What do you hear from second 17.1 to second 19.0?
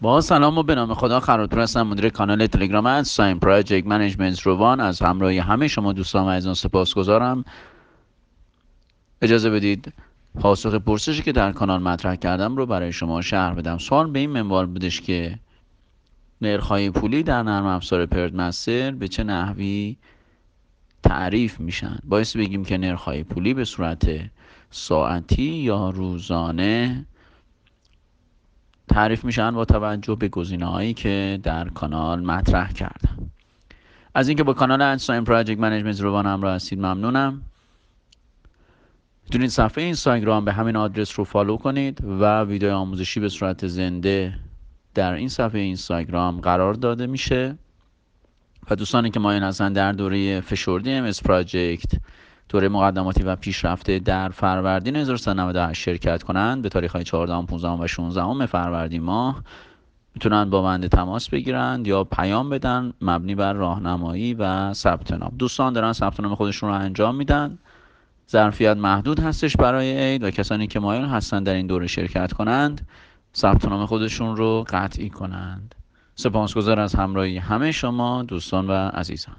در نرم افزار پرت مستر